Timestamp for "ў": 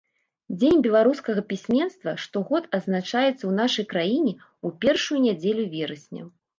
3.31-3.55, 4.37-4.67